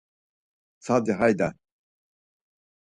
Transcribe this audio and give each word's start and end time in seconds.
Tsadi 0.83 1.11
hayde. 1.19 1.47